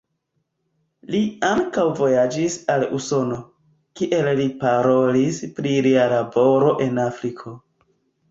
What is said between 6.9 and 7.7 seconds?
Afriko.